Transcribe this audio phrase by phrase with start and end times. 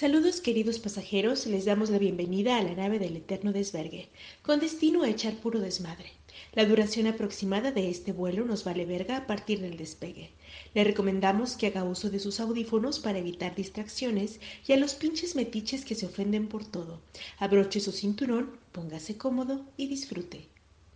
[0.00, 4.08] Saludos queridos pasajeros, les damos la bienvenida a la nave del eterno desvergue,
[4.42, 6.12] con destino a echar puro desmadre.
[6.52, 10.30] La duración aproximada de este vuelo nos vale verga a partir del despegue.
[10.72, 14.38] Le recomendamos que haga uso de sus audífonos para evitar distracciones
[14.68, 17.00] y a los pinches metiches que se ofenden por todo.
[17.38, 20.46] Abroche su cinturón, póngase cómodo y disfrute.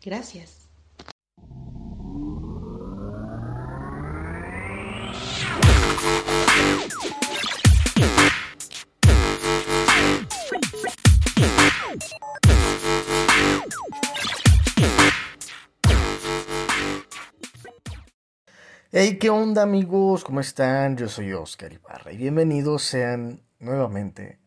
[0.00, 0.61] Gracias.
[18.94, 20.22] Hey, ¿qué onda amigos?
[20.22, 20.98] ¿Cómo están?
[20.98, 24.38] Yo soy Oscar Ibarra y bienvenidos sean nuevamente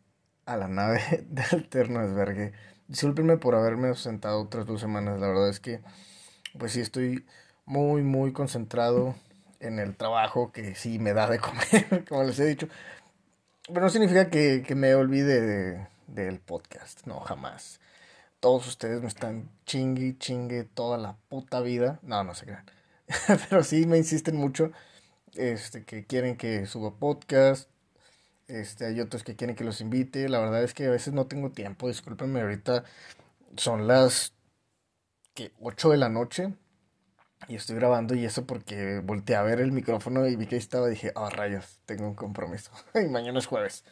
[0.46, 2.54] a la nave del Eterno Desvergue.
[2.88, 5.82] Discúlpenme por haberme ausentado otras dos semanas, la verdad es que
[6.60, 7.26] pues sí estoy
[7.66, 9.16] muy muy concentrado
[9.62, 12.68] en el trabajo que sí me da de comer, como les he dicho.
[13.68, 17.80] Pero no significa que, me olvide del podcast, no, jamás.
[18.40, 21.98] Todos ustedes me están chingue, chingue toda la puta vida.
[22.04, 22.66] No, no se crean.
[23.50, 24.72] pero sí me insisten mucho
[25.36, 27.70] este, que quieren que suba podcast.
[28.48, 30.30] Este, hay otros que quieren que los invite.
[30.30, 31.88] La verdad es que a veces no tengo tiempo.
[31.88, 32.84] Discúlpenme, ahorita
[33.58, 34.34] son las
[35.34, 36.54] que 8 de la noche.
[37.48, 40.60] Y estoy grabando y eso porque volteé a ver el micrófono y vi que ahí
[40.60, 40.88] estaba.
[40.88, 42.72] Y dije, ah, rayos, tengo un compromiso.
[42.96, 43.84] y mañana es jueves.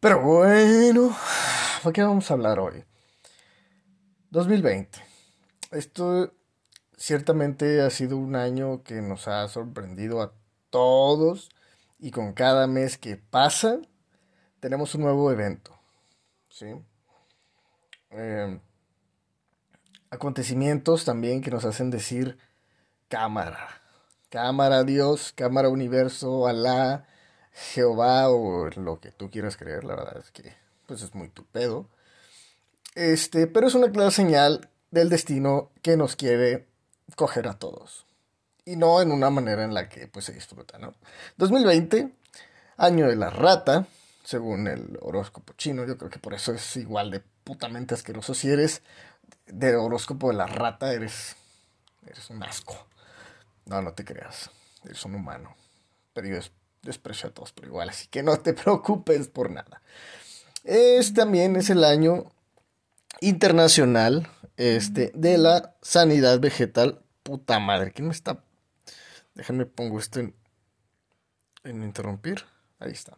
[0.00, 1.16] Pero bueno,
[1.82, 2.84] ¿por qué vamos a hablar hoy?
[4.30, 4.98] 2020.
[5.70, 6.32] Esto
[7.02, 10.32] ciertamente ha sido un año que nos ha sorprendido a
[10.70, 11.50] todos
[11.98, 13.80] y con cada mes que pasa
[14.60, 15.76] tenemos un nuevo evento.
[16.48, 16.66] ¿sí?
[18.10, 18.60] Em,
[20.10, 22.38] acontecimientos también que nos hacen decir
[23.08, 23.82] cámara.
[24.28, 27.08] Cámara Dios, cámara universo, Alá,
[27.50, 30.54] Jehová o lo que tú quieras creer, la verdad es que
[30.86, 31.88] pues es muy tu pedo.
[32.94, 36.71] Este, pero es una clara señal del destino que nos quiere
[37.16, 38.06] coger a todos.
[38.64, 40.94] Y no en una manera en la que pues se disfruta, ¿no?
[41.36, 42.10] 2020,
[42.76, 43.86] año de la rata,
[44.24, 48.34] según el horóscopo chino, yo creo que por eso es igual de putamente asqueroso.
[48.34, 48.82] Si eres
[49.46, 51.36] de horóscopo de la rata, eres,
[52.06, 52.86] eres un asco.
[53.66, 54.50] No, no te creas,
[54.84, 55.56] eres un humano.
[56.14, 56.38] Pero yo
[56.82, 59.82] desprecio a todos por igual, así que no te preocupes por nada.
[60.64, 62.30] Este también es el año
[63.20, 67.01] internacional este, de la sanidad vegetal.
[67.22, 68.42] Puta madre, ¿quién me está?
[69.34, 70.34] Déjenme pongo esto en,
[71.64, 72.44] en interrumpir.
[72.78, 73.16] Ahí está.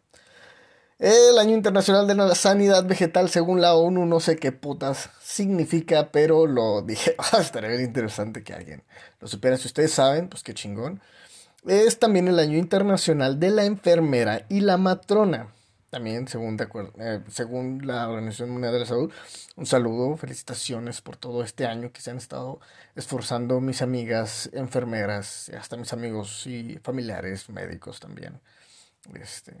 [0.97, 6.09] El Año Internacional de la Sanidad Vegetal, según la ONU, no sé qué putas significa,
[6.11, 7.15] pero lo dije.
[7.33, 8.83] Ah, estaría bien interesante que alguien
[9.19, 9.57] lo supiera.
[9.57, 11.01] Si ustedes saben, pues qué chingón.
[11.67, 15.54] Es también el Año Internacional de la Enfermera y la Matrona
[15.95, 19.13] también, según, de acuerdo, eh, según la Organización Mundial de la Salud,
[19.55, 22.59] un saludo, felicitaciones por todo este año que se han estado
[22.95, 28.41] esforzando mis amigas enfermeras, hasta mis amigos y familiares médicos también.
[29.13, 29.53] Este,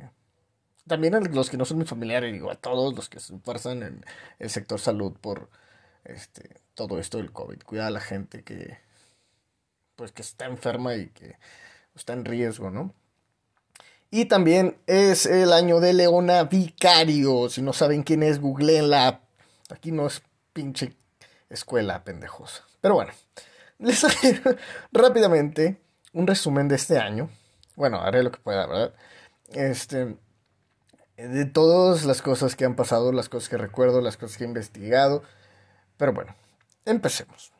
[0.85, 3.81] también a los que no son mis familiares, digo, a todos los que se esfuerzan
[3.81, 4.05] en
[4.37, 5.49] el sector salud por
[6.03, 7.63] este, todo esto del COVID.
[7.63, 8.77] Cuida a la gente que,
[9.95, 11.37] pues, que está enferma y que
[11.95, 12.93] está en riesgo, ¿no?
[14.11, 17.49] Y también es el año de Leona Vicario.
[17.49, 19.21] Si no saben quién es, googleenla.
[19.69, 20.21] Aquí no es
[20.53, 20.95] pinche
[21.49, 22.63] escuela pendejosa.
[22.81, 23.11] Pero bueno,
[23.79, 24.41] les haré
[24.91, 25.81] rápidamente
[26.13, 27.29] un resumen de este año.
[27.75, 28.93] Bueno, haré lo que pueda, ¿verdad?
[29.49, 30.17] Este,
[31.17, 34.47] de todas las cosas que han pasado, las cosas que recuerdo, las cosas que he
[34.47, 35.23] investigado.
[35.97, 36.35] Pero bueno,
[36.85, 37.53] empecemos.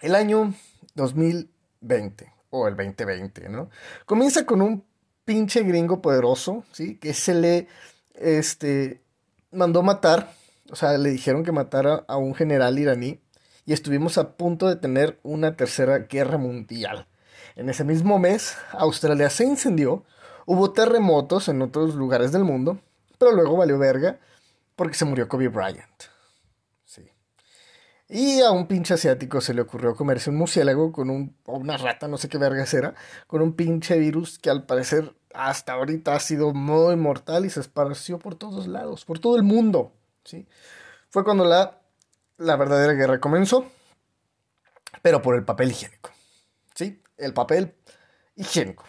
[0.00, 0.54] El año
[0.94, 3.70] 2020, o el 2020, ¿no?
[4.06, 4.87] Comienza con un
[5.28, 6.96] pinche gringo poderoso, ¿sí?
[6.96, 7.68] Que se le,
[8.14, 9.02] este,
[9.52, 10.32] mandó matar,
[10.70, 13.20] o sea, le dijeron que matara a un general iraní
[13.66, 17.06] y estuvimos a punto de tener una tercera guerra mundial.
[17.56, 20.02] En ese mismo mes, Australia se incendió,
[20.46, 22.78] hubo terremotos en otros lugares del mundo,
[23.18, 24.18] pero luego valió verga
[24.76, 26.04] porque se murió Kobe Bryant.
[28.08, 31.76] Y a un pinche asiático se le ocurrió comerse un murciélago con un, o una
[31.76, 32.94] rata, no sé qué vergas era,
[33.26, 37.60] con un pinche virus que al parecer hasta ahorita ha sido muy mortal y se
[37.60, 39.92] esparció por todos lados, por todo el mundo.
[40.24, 40.48] ¿sí?
[41.10, 41.82] Fue cuando la,
[42.38, 43.66] la verdadera guerra comenzó,
[45.02, 46.10] pero por el papel higiénico.
[46.74, 47.02] ¿sí?
[47.18, 47.74] El papel
[48.36, 48.84] higiénico.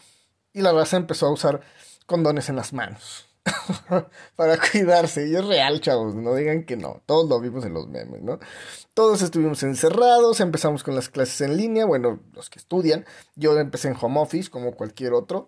[0.53, 1.61] Y la raza empezó a usar
[2.05, 3.28] condones en las manos.
[4.35, 5.27] para cuidarse.
[5.27, 7.01] Y es real, chavos, no digan que no.
[7.05, 8.39] Todos lo vimos en los memes, ¿no?
[8.93, 13.05] Todos estuvimos encerrados, empezamos con las clases en línea, bueno, los que estudian.
[13.35, 15.47] Yo empecé en home office, como cualquier otro,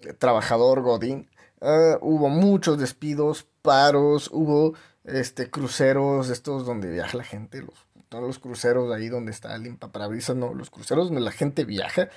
[0.00, 1.28] eh, trabajador, godín.
[1.60, 8.24] Ah, hubo muchos despidos, paros, hubo este cruceros, estos donde viaja la gente, los, todos
[8.24, 12.08] los cruceros ahí donde está el parabrisas, no, los cruceros donde la gente viaja,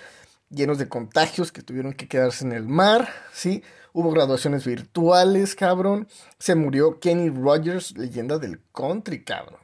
[0.49, 3.63] llenos de contagios que tuvieron que quedarse en el mar, ¿sí?
[3.93, 6.07] Hubo graduaciones virtuales, cabrón.
[6.39, 9.59] Se murió Kenny Rogers, leyenda del country, cabrón.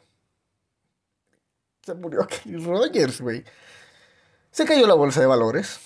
[1.83, 3.43] Se murió Kenny Rogers, güey.
[4.51, 5.79] Se cayó la bolsa de valores.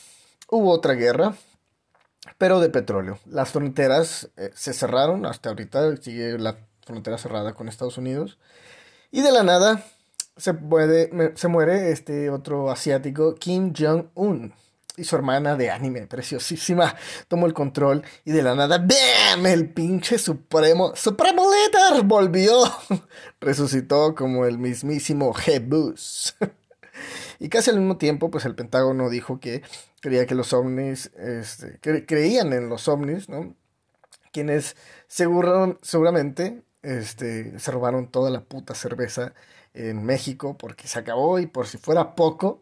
[0.50, 1.36] Hubo otra guerra,
[2.38, 3.18] pero de petróleo.
[3.26, 5.26] Las fronteras eh, se cerraron.
[5.26, 8.38] Hasta ahorita sigue la frontera cerrada con Estados Unidos.
[9.10, 9.86] Y de la nada
[10.36, 14.54] se, puede, se muere este otro asiático, Kim Jong-un
[14.96, 16.96] y su hermana de anime, preciosísima,
[17.28, 19.46] tomó el control y de la nada, ¡bam!
[19.46, 22.64] El pinche Supremo, Supremo Líder volvió,
[23.42, 26.36] resucitó como el mismísimo Jebus.
[27.40, 29.64] y casi al mismo tiempo, pues el Pentágono dijo que
[30.00, 33.56] creía que los ovnis, este, creían en los ovnis, ¿no?
[34.32, 34.76] Quienes
[35.08, 39.34] seguramente este, se robaron toda la puta cerveza
[39.74, 42.62] en México porque se acabó y por si fuera poco,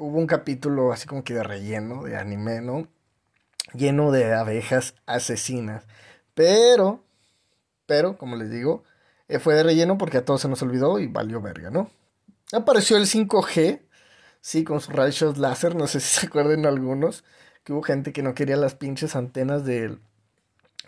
[0.00, 2.88] hubo un capítulo así como que de relleno, de anime, ¿no?
[3.74, 5.84] Lleno de abejas asesinas.
[6.34, 7.04] Pero,
[7.86, 8.82] pero, como les digo,
[9.28, 11.90] eh, fue de relleno porque a todos se nos olvidó y valió verga, ¿no?
[12.52, 13.82] Apareció el 5G,
[14.40, 17.24] sí, con sus rayos láser, no sé si se acuerdan algunos,
[17.62, 20.00] que hubo gente que no quería las pinches antenas del,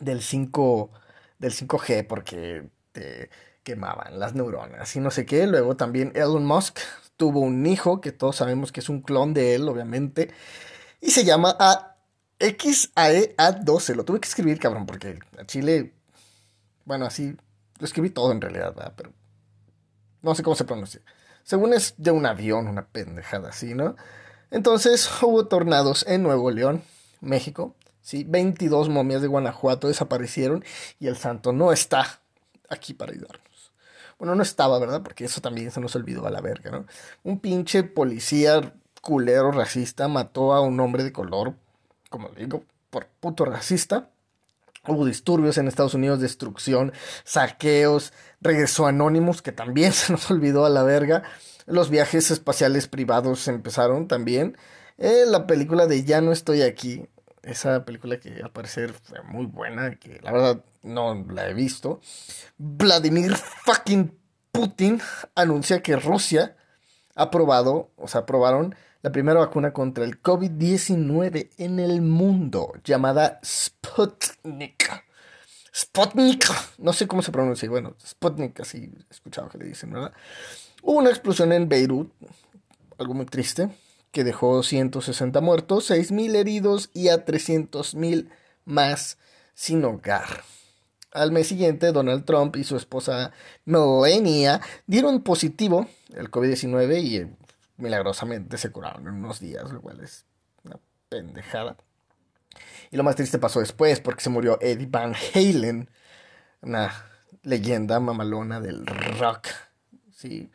[0.00, 0.90] del 5
[1.38, 3.28] del 5G porque te
[3.62, 5.46] quemaban las neuronas y no sé qué.
[5.46, 6.78] Luego también Elon Musk
[7.22, 10.34] tuvo un hijo, que todos sabemos que es un clon de él, obviamente,
[11.00, 11.94] y se llama a
[12.40, 13.94] XAE-A12.
[13.94, 15.94] Lo tuve que escribir, cabrón, porque a Chile,
[16.84, 17.36] bueno, así,
[17.78, 18.94] lo escribí todo en realidad, ¿verdad?
[18.96, 19.12] Pero
[20.20, 21.00] no sé cómo se pronuncia.
[21.44, 23.94] Según es de un avión, una pendejada así, ¿no?
[24.50, 26.82] Entonces hubo tornados en Nuevo León,
[27.20, 28.24] México, ¿sí?
[28.24, 30.64] 22 momias de Guanajuato desaparecieron
[30.98, 32.18] y el santo no está
[32.68, 33.51] aquí para ayudarnos.
[34.22, 35.02] Bueno, no estaba, ¿verdad?
[35.02, 36.86] Porque eso también se nos olvidó a la verga, ¿no?
[37.24, 41.56] Un pinche policía culero racista mató a un hombre de color,
[42.08, 44.10] como digo, por puto racista.
[44.86, 46.92] Hubo disturbios en Estados Unidos, destrucción,
[47.24, 51.24] saqueos, regresó Anonymous, que también se nos olvidó a la verga.
[51.66, 54.56] Los viajes espaciales privados empezaron también.
[54.98, 57.08] Eh, la película de Ya no estoy aquí,
[57.42, 62.00] esa película que al parecer fue muy buena, que la verdad no la he visto.
[62.58, 64.16] Vladimir fucking
[64.52, 65.00] Putin
[65.34, 66.56] anuncia que Rusia
[67.14, 73.40] ha probado, o sea, aprobaron la primera vacuna contra el COVID-19 en el mundo, llamada
[73.44, 75.04] Sputnik.
[75.74, 76.44] Sputnik,
[76.78, 80.12] no sé cómo se pronuncia, bueno, Sputnik, así he escuchado que le dicen, ¿verdad?
[80.82, 82.12] Hubo una explosión en Beirut,
[82.98, 83.70] algo muy triste,
[84.12, 88.28] que dejó 160 muertos, 6.000 heridos y a 300.000
[88.64, 89.18] más
[89.54, 90.44] sin hogar.
[91.12, 93.32] Al mes siguiente, Donald Trump y su esposa
[93.64, 97.36] Melania dieron positivo el COVID-19 y eh,
[97.76, 100.24] milagrosamente se curaron en unos días, lo cual es
[100.64, 100.78] una
[101.08, 101.76] pendejada.
[102.90, 105.90] Y lo más triste pasó después, porque se murió Eddie Van Halen,
[106.60, 106.92] una
[107.42, 109.48] leyenda mamalona del rock.
[110.14, 110.50] Sí.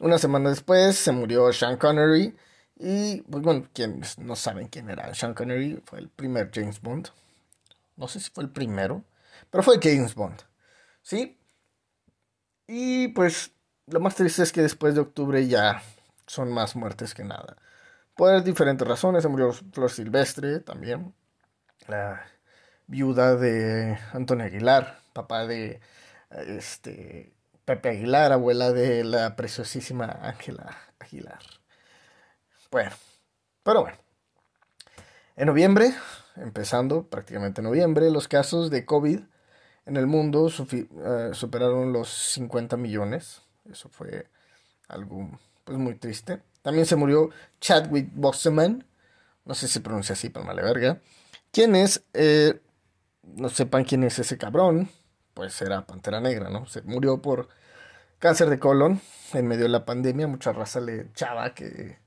[0.00, 2.34] Una semana después se murió Sean Connery,
[2.78, 7.08] y, pues bueno, quienes no saben quién era Sean Connery, fue el primer James Bond.
[7.96, 9.04] No sé si fue el primero,
[9.50, 10.42] pero fue James Bond.
[11.02, 11.38] ¿Sí?
[12.66, 13.52] Y pues
[13.86, 15.82] lo más triste es que después de octubre ya
[16.26, 17.56] son más muertes que nada.
[18.14, 21.14] Por diferentes razones, se murió Flor Silvestre también.
[21.86, 22.26] La
[22.86, 25.80] viuda de Antonio Aguilar, papá de
[26.30, 27.32] este
[27.64, 31.40] Pepe Aguilar, abuela de la preciosísima Ángela Aguilar.
[32.76, 32.90] Bueno,
[33.62, 33.96] pero bueno.
[35.34, 35.94] En noviembre,
[36.36, 39.20] empezando prácticamente en noviembre, los casos de COVID
[39.86, 43.40] en el mundo eh, superaron los 50 millones.
[43.64, 44.28] Eso fue
[44.88, 45.30] algo
[45.64, 46.42] pues muy triste.
[46.60, 47.30] También se murió
[47.62, 48.84] Chadwick Boseman,
[49.46, 51.00] no sé si pronuncia así, pero mala verga.
[51.52, 52.04] ¿Quién es?
[52.12, 52.60] Eh,
[53.22, 54.90] no sepan quién es ese cabrón,
[55.32, 56.66] pues era Pantera Negra, ¿no?
[56.66, 57.48] Se murió por
[58.18, 59.00] cáncer de colon
[59.32, 60.26] en medio de la pandemia.
[60.26, 62.04] Mucha raza le echaba que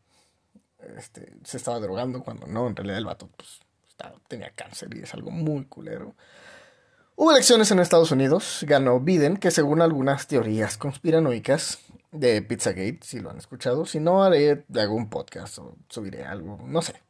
[0.97, 3.59] este, se estaba drogando cuando no, en realidad el vato pues,
[4.27, 6.15] tenía cáncer y es algo muy culero.
[7.15, 11.79] Hubo elecciones en Estados Unidos, ganó Biden, que según algunas teorías conspiranoicas
[12.11, 16.81] de Pizzagate, si lo han escuchado, si no haré algún podcast o subiré algo, no
[16.81, 17.01] sé.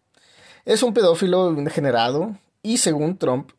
[0.65, 3.51] Es un pedófilo, un degenerado, y según Trump,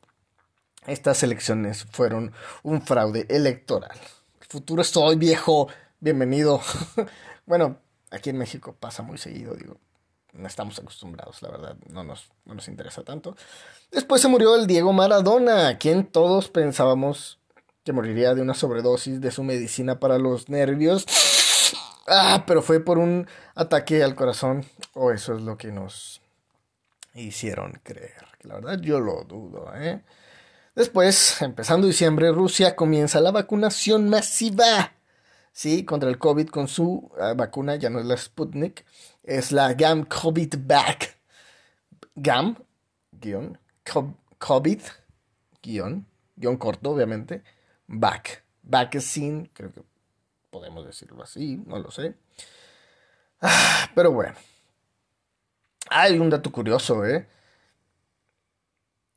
[0.86, 2.32] estas elecciones fueron
[2.64, 3.96] un fraude electoral.
[4.40, 5.68] El futuro estoy viejo,
[6.00, 6.60] bienvenido.
[7.46, 7.78] bueno,
[8.10, 9.76] aquí en México pasa muy seguido, digo
[10.32, 13.36] no estamos acostumbrados, la verdad, no nos, no nos interesa tanto.
[13.90, 17.38] Después se murió el Diego Maradona, quien todos pensábamos
[17.84, 21.06] que moriría de una sobredosis de su medicina para los nervios.
[22.06, 26.20] Ah, pero fue por un ataque al corazón, o eso es lo que nos
[27.14, 28.26] hicieron creer.
[28.42, 30.02] La verdad yo lo dudo, ¿eh?
[30.74, 34.92] Después, empezando diciembre, Rusia comienza la vacunación masiva,
[35.52, 35.84] ¿sí?
[35.84, 38.84] Contra el COVID con su ah, vacuna, ya no es la Sputnik,
[39.22, 41.18] es la GAM COVID Back.
[42.14, 42.56] GAM,
[43.12, 43.58] guion,
[44.38, 44.80] COVID,
[45.62, 47.42] guion, guion corto, obviamente,
[47.86, 48.44] back.
[48.62, 49.82] Vaccine, creo que
[50.50, 52.14] podemos decirlo así, no lo sé.
[53.40, 54.36] Ah, pero bueno.
[55.88, 57.26] Hay un dato curioso, ¿eh?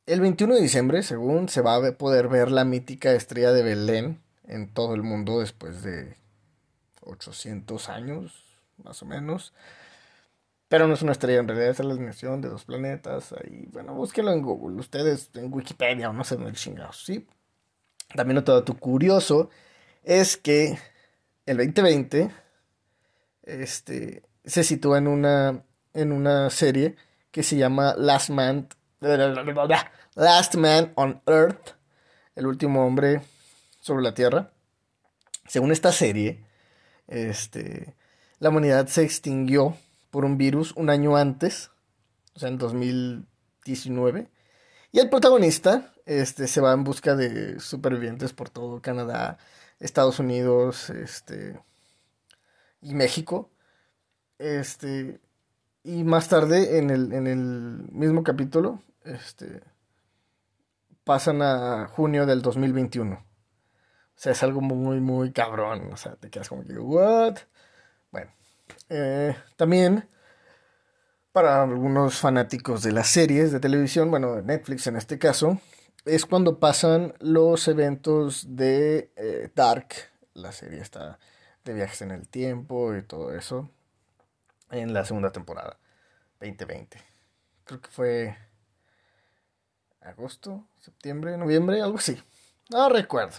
[0.06, 4.20] El 21 de diciembre, según se va a poder ver la mítica estrella de Belén
[4.46, 6.16] en todo el mundo después de
[7.02, 8.44] 800 años,
[8.82, 9.52] más o menos.
[10.74, 13.32] Pero no es una estrella, en realidad es la alineación de dos planetas.
[13.32, 17.28] Ahí, bueno, búsquenlo en Google, ustedes en Wikipedia o no sé dónde chingados, ¿sí?
[18.12, 19.50] También otro dato curioso
[20.02, 20.76] es que
[21.46, 22.28] el 2020
[23.44, 25.62] este, se sitúa en una,
[25.92, 26.96] en una serie
[27.30, 28.66] que se llama Last Man
[28.98, 31.76] Last Man on Earth,
[32.34, 33.22] el último hombre
[33.78, 34.50] sobre la Tierra.
[35.46, 36.44] Según esta serie,
[37.06, 37.94] este,
[38.40, 39.76] la humanidad se extinguió
[40.14, 41.72] por un virus un año antes,
[42.36, 44.30] o sea, en 2019.
[44.92, 49.38] Y el protagonista este, se va en busca de supervivientes por todo Canadá,
[49.80, 51.60] Estados Unidos este,
[52.80, 53.50] y México.
[54.38, 55.20] Este,
[55.82, 59.62] y más tarde, en el, en el mismo capítulo, este,
[61.02, 63.16] pasan a junio del 2021.
[63.16, 63.24] O
[64.14, 65.92] sea, es algo muy, muy cabrón.
[65.92, 67.38] O sea, te quedas como que, ¿what?
[68.12, 68.30] Bueno,
[68.88, 70.08] eh, también
[71.32, 75.60] para algunos fanáticos de las series de televisión, bueno, de Netflix en este caso,
[76.04, 79.88] es cuando pasan los eventos de eh, Dark.
[80.34, 81.18] La serie está
[81.64, 83.68] de viajes en el tiempo y todo eso.
[84.70, 85.78] En la segunda temporada,
[86.40, 86.98] 2020.
[87.64, 88.36] Creo que fue
[90.02, 92.22] agosto, septiembre, noviembre, algo así.
[92.70, 93.38] No recuerdo.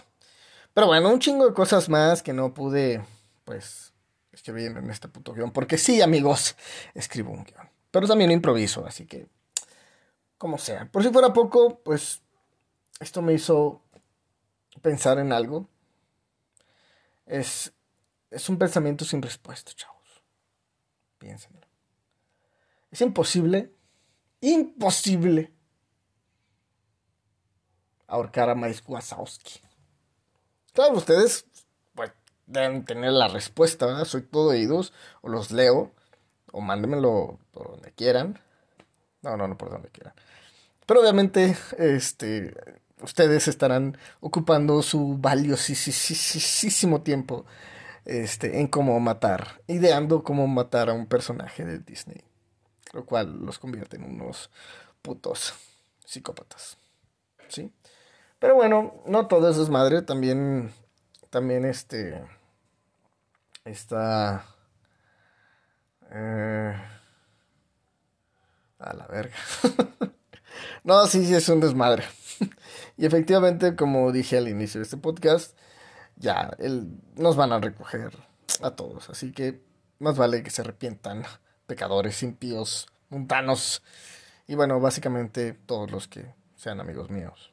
[0.74, 3.04] Pero bueno, un chingo de cosas más que no pude,
[3.44, 3.94] pues,
[4.36, 5.50] escribir en este puto guion.
[5.50, 6.56] Porque sí, amigos,
[6.94, 7.68] escribo un guion.
[7.90, 9.28] Pero también improviso, así que,
[10.38, 10.86] como sea.
[10.90, 12.22] Por si fuera poco, pues,
[13.00, 13.82] esto me hizo
[14.82, 15.68] pensar en algo.
[17.24, 17.72] Es,
[18.30, 20.22] es un pensamiento sin respuesta, chavos.
[21.18, 21.66] Piénsenlo.
[22.90, 23.72] Es imposible,
[24.40, 25.52] imposible
[28.06, 29.60] ahorcar a Mike Wazowski.
[30.72, 31.46] Claro, ustedes
[32.46, 34.04] deben tener la respuesta, ¿verdad?
[34.04, 35.92] Soy todo oídos, o los leo,
[36.52, 38.40] o mándenmelo por donde quieran.
[39.22, 40.14] No, no, no por donde quieran.
[40.86, 42.54] Pero obviamente, este,
[43.02, 47.44] ustedes estarán ocupando su valiosísimo tiempo
[48.04, 52.22] este, en cómo matar, ideando cómo matar a un personaje de Disney.
[52.92, 54.50] Lo cual los convierte en unos
[55.02, 55.54] putos
[56.04, 56.78] psicópatas.
[57.48, 57.72] ¿Sí?
[58.38, 60.72] Pero bueno, no todo es madre, también,
[61.30, 62.22] también este,
[63.72, 64.46] está,
[66.10, 66.76] eh,
[68.78, 69.36] a la verga.
[70.84, 72.04] no, sí, sí, es un desmadre.
[72.96, 75.56] y efectivamente, como dije al inicio de este podcast,
[76.16, 76.50] ya
[77.16, 78.12] nos van a recoger
[78.62, 79.10] a todos.
[79.10, 79.62] Así que
[79.98, 81.24] más vale que se arrepientan
[81.66, 83.82] pecadores, impíos, mundanos.
[84.46, 87.52] Y bueno, básicamente todos los que sean amigos míos.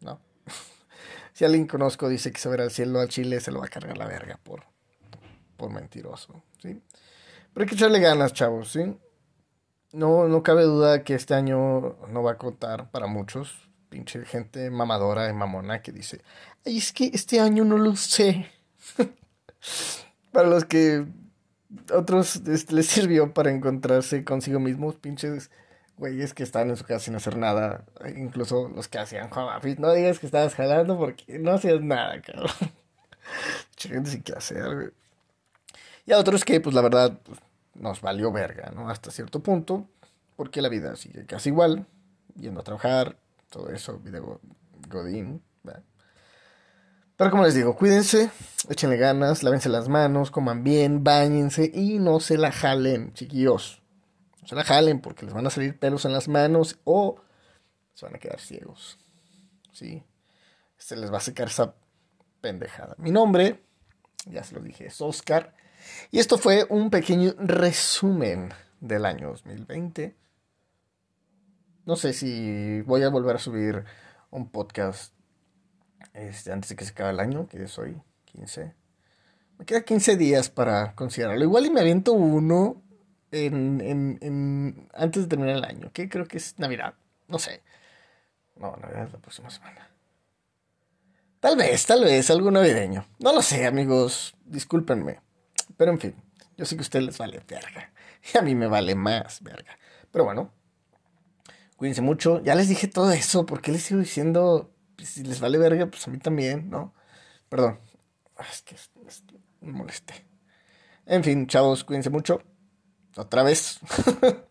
[0.00, 0.20] ¿no?
[1.32, 3.70] si alguien conozco dice que se verá al cielo al chile, se lo va a
[3.70, 4.64] cargar la verga por,
[5.58, 6.80] por mentiroso, ¿sí?
[7.52, 8.96] Pero hay que echarle ganas, chavos, ¿sí?
[9.92, 13.68] No, no cabe duda que este año no va a contar para muchos.
[13.90, 16.20] Pinche gente mamadora y mamona que dice,
[16.64, 18.50] ay, es que este año no lo sé.
[20.32, 21.06] para los que
[21.92, 25.50] otros este, les sirvió para encontrarse consigo mismos, pinches
[25.96, 27.84] güeyes que estaban en su casa sin hacer nada.
[28.16, 29.30] Incluso los que hacían
[29.78, 32.52] No digas que estabas jalando porque no hacías nada, cabrón.
[33.76, 34.90] Gente sin qué hacer, güey.
[36.08, 37.38] Y a otros que, pues la verdad, pues,
[37.74, 38.88] nos valió verga, ¿no?
[38.88, 39.86] Hasta cierto punto.
[40.36, 41.86] Porque la vida sigue casi igual.
[42.34, 43.18] Yendo a trabajar,
[43.50, 44.40] todo eso, video
[44.88, 45.42] godín.
[47.16, 48.30] Pero como les digo, cuídense,
[48.68, 53.82] échenle ganas, lávense las manos, coman bien, bañense y no se la jalen, chiquillos
[54.48, 57.20] se la jalen porque les van a salir pelos en las manos o
[57.92, 58.98] se van a quedar ciegos.
[59.72, 60.02] ¿Sí?
[60.78, 61.74] Se les va a secar esa
[62.40, 62.94] pendejada.
[62.96, 63.62] Mi nombre,
[64.24, 65.54] ya se lo dije, es Oscar.
[66.10, 70.16] Y esto fue un pequeño resumen del año 2020.
[71.84, 73.84] No sé si voy a volver a subir
[74.30, 75.14] un podcast
[76.12, 78.74] este, antes de que se acabe el año, que es hoy, 15.
[79.58, 81.42] Me queda 15 días para considerarlo.
[81.42, 82.82] Igual y me aviento uno
[83.30, 86.94] en, en, en, antes de terminar el año, que creo que es Navidad.
[87.26, 87.62] No sé.
[88.56, 89.90] No, Navidad es la próxima semana.
[91.40, 93.06] Tal vez, tal vez, algo navideño.
[93.20, 94.34] No lo sé, amigos.
[94.44, 95.20] Discúlpenme.
[95.76, 96.14] Pero en fin,
[96.56, 97.92] yo sé que a ustedes les vale verga.
[98.34, 99.78] Y a mí me vale más verga.
[100.10, 100.52] Pero bueno,
[101.76, 102.42] cuídense mucho.
[102.42, 103.46] Ya les dije todo eso.
[103.46, 104.74] ¿Por qué les sigo diciendo?
[104.96, 106.92] Pues, si les vale verga, pues a mí también, ¿no?
[107.48, 107.78] Perdón.
[108.50, 108.76] Es que
[109.60, 110.26] me molesté.
[111.06, 112.42] En fin, chavos, cuídense mucho.
[113.16, 113.78] Otra vez.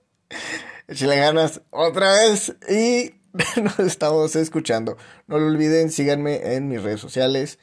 [0.88, 1.62] Échale ganas.
[1.70, 2.56] Otra vez.
[2.70, 3.14] Y
[3.62, 4.98] nos estamos escuchando.
[5.28, 7.60] No lo olviden, síganme en mis redes sociales.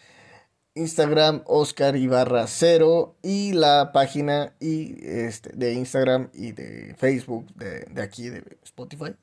[0.74, 8.02] Instagram Oscar Ibarra Cero y la página y este, de Instagram y de Facebook de,
[8.02, 9.14] aquí de Spotify.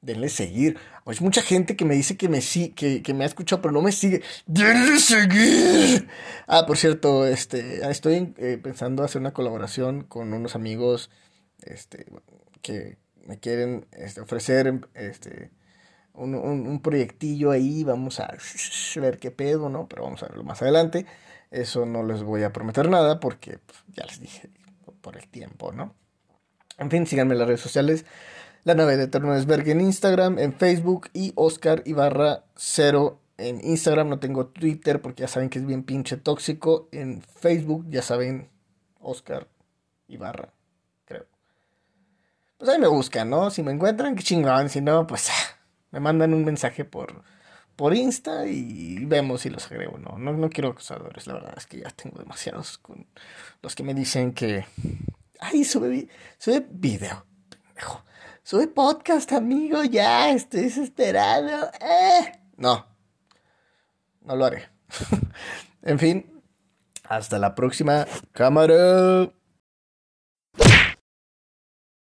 [0.00, 0.76] Denle seguir.
[1.06, 2.40] Hay mucha gente que me dice que me,
[2.74, 4.22] que, que me ha escuchado, pero no me sigue.
[4.46, 6.08] ¡Denle seguir!
[6.46, 11.10] Ah, por cierto, este, estoy eh, pensando hacer una colaboración con unos amigos
[11.62, 12.06] este,
[12.60, 15.50] que me quieren este, ofrecer este,
[16.14, 18.34] un, un, proyectillo ahí, vamos a
[18.96, 19.88] ver qué pedo, ¿no?
[19.88, 21.06] Pero vamos a verlo más adelante.
[21.50, 24.50] Eso no les voy a prometer nada porque pues, ya les dije
[25.00, 25.94] por el tiempo, ¿no?
[26.78, 28.04] En fin, síganme en las redes sociales.
[28.64, 34.08] La nave de Eterno en Instagram, en Facebook y Oscar Ibarra 0 en Instagram.
[34.08, 36.88] No tengo Twitter porque ya saben que es bien pinche tóxico.
[36.90, 38.48] En Facebook ya saben
[39.00, 39.46] Oscar
[40.08, 40.52] Ibarra,
[41.04, 41.26] creo.
[42.56, 43.50] Pues ahí me buscan, ¿no?
[43.50, 44.68] Si me encuentran, qué chingón.
[44.70, 45.28] Si no, pues
[45.94, 47.22] me mandan un mensaje por,
[47.76, 49.96] por Insta y vemos si los agrego.
[49.96, 53.06] No, no, no quiero acosadores, la verdad es que ya tengo demasiados con
[53.62, 54.66] los que me dicen que.
[55.38, 57.24] Ay, sube, sube video,
[58.42, 61.70] Sube podcast, amigo, ya, estoy desesperado.
[61.80, 62.40] Eh.
[62.56, 62.84] No,
[64.22, 64.68] no lo haré.
[65.82, 66.42] en fin,
[67.04, 69.30] hasta la próxima cámara.